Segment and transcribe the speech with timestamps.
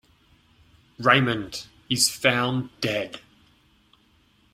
[0.97, 3.19] Raymond is found dead.